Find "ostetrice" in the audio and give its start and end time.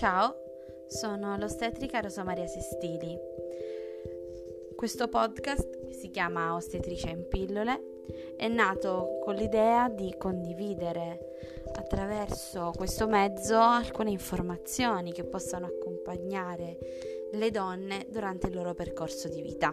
6.54-7.10